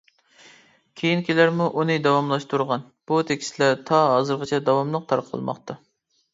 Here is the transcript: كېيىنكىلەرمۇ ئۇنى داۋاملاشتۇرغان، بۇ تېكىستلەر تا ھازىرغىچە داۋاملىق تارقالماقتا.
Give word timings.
كېيىنكىلەرمۇ 1.01 1.67
ئۇنى 1.81 1.99
داۋاملاشتۇرغان، 2.07 2.87
بۇ 3.11 3.21
تېكىستلەر 3.29 3.79
تا 3.93 4.03
ھازىرغىچە 4.17 4.65
داۋاملىق 4.73 5.09
تارقالماقتا. 5.15 5.81